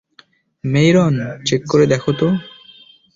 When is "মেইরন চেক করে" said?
0.63-1.85